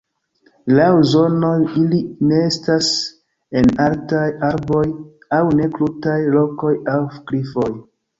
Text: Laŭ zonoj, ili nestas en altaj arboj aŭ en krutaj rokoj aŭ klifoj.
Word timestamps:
Laŭ 0.77 0.85
zonoj, 1.09 1.57
ili 1.81 1.99
nestas 2.29 2.89
en 3.61 3.69
altaj 3.85 4.23
arboj 4.47 4.81
aŭ 5.41 5.43
en 5.57 5.61
krutaj 5.77 6.17
rokoj 6.37 6.73
aŭ 6.95 6.97
klifoj. 7.29 7.69